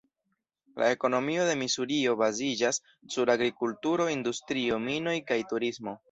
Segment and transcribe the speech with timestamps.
[0.83, 2.79] La ekonomio de Misurio baziĝas
[3.15, 5.95] sur agrikulturo, industrio, minoj kaj turismo.